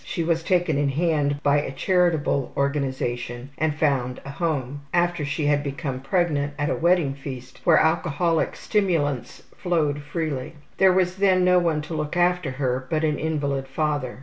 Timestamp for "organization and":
2.57-3.75